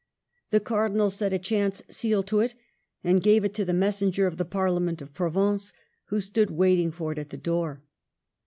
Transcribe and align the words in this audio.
The 0.49 0.59
Cardinal 0.59 1.11
set 1.11 1.31
a 1.31 1.37
chance 1.37 1.83
seal 1.87 2.23
to 2.23 2.39
it, 2.39 2.55
and 3.03 3.21
gave 3.21 3.45
it 3.45 3.53
to 3.53 3.63
the 3.65 3.71
messenger 3.71 4.25
of 4.25 4.37
the 4.37 4.45
Parliament 4.45 4.99
of 4.99 5.13
Provence, 5.13 5.73
who 6.05 6.19
stood 6.19 6.49
waiting 6.49 6.89
for 6.89 7.11
it 7.11 7.19
at 7.19 7.29
the 7.29 7.37
door. 7.37 7.83